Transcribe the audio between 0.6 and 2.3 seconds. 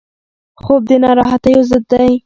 خوب د ناراحتیو ضد دی